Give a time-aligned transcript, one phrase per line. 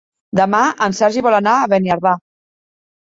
[0.37, 2.15] Demà en Sergi vol anar a Beniardà.